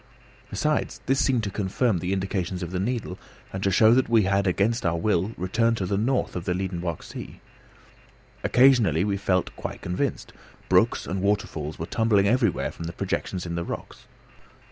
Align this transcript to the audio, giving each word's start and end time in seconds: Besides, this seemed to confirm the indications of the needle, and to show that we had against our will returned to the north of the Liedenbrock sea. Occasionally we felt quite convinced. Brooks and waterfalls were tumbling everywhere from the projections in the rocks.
Besides, 0.49 0.99
this 1.05 1.19
seemed 1.23 1.43
to 1.43 1.51
confirm 1.51 1.99
the 1.99 2.11
indications 2.11 2.63
of 2.63 2.71
the 2.71 2.79
needle, 2.79 3.19
and 3.53 3.61
to 3.61 3.69
show 3.69 3.93
that 3.93 4.09
we 4.09 4.23
had 4.23 4.47
against 4.47 4.83
our 4.83 4.97
will 4.97 5.31
returned 5.37 5.77
to 5.77 5.85
the 5.85 5.95
north 5.95 6.35
of 6.35 6.45
the 6.45 6.53
Liedenbrock 6.55 7.03
sea. 7.03 7.39
Occasionally 8.43 9.03
we 9.03 9.15
felt 9.15 9.55
quite 9.55 9.83
convinced. 9.83 10.33
Brooks 10.69 11.05
and 11.05 11.21
waterfalls 11.21 11.77
were 11.77 11.85
tumbling 11.85 12.27
everywhere 12.27 12.71
from 12.71 12.85
the 12.85 12.93
projections 12.93 13.45
in 13.45 13.53
the 13.53 13.63
rocks. 13.63 14.07